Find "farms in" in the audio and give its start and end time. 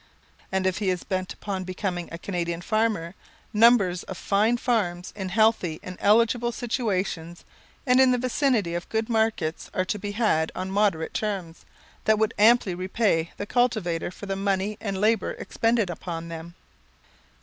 4.57-5.29